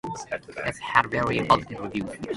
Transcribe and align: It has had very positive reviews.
It 0.31 0.55
has 0.65 0.79
had 0.79 1.11
very 1.11 1.45
positive 1.45 1.79
reviews. 1.81 2.09